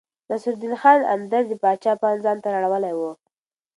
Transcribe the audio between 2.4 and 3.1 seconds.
رااړولی و.